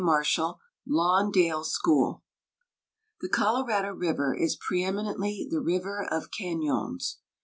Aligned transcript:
MARSHALL, 0.03 0.59
Lawndale 0.89 1.63
School. 1.63 2.23
The 3.19 3.29
Colorado 3.29 3.93
River 3.93 4.33
is 4.35 4.57
pre 4.59 4.83
eminently 4.83 5.47
"The 5.47 5.61
River 5.61 6.03
of 6.09 6.31
Cañons." 6.31 7.17